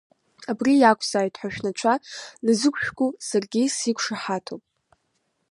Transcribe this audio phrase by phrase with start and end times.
[0.51, 1.93] Абри иакәзааит ҳәа шәнацәа
[2.45, 4.63] назқәышәкуа саргьы сиқәшаҳаҭуп!